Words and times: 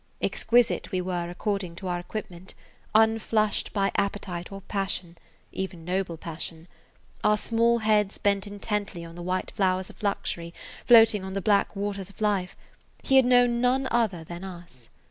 Exquisite 0.19 0.91
we 0.91 0.99
were 0.99 1.29
according 1.29 1.75
to 1.75 1.87
our 1.87 1.99
equipment, 1.99 2.55
unflushed 2.95 3.71
by 3.71 3.91
appetite 3.95 4.51
or 4.51 4.61
passion, 4.61 5.15
even 5.51 5.85
noble 5.85 6.17
passion, 6.17 6.67
our 7.23 7.37
small 7.37 7.77
heads 7.77 8.17
bent 8.17 8.47
intently 8.47 9.05
on 9.05 9.13
the 9.13 9.21
white 9.21 9.51
flowers 9.51 9.91
of 9.91 10.01
luxury 10.01 10.55
floating 10.87 11.23
on 11.23 11.35
the 11.35 11.39
black 11.39 11.75
waters 11.75 12.09
of 12.09 12.19
life, 12.19 12.55
he 13.03 13.15
had 13.15 13.25
known 13.25 13.61
none 13.61 13.87
other 13.91 14.23
than 14.23 14.43
us. 14.43 14.89